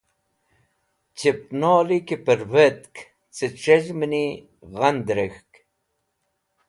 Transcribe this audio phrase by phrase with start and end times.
[1.19, 2.95] Chẽnoli ki pẽrvetk
[3.35, 4.25] cẽ c̃hez̃hmẽni
[4.73, 5.51] g̃hand rek̃hk.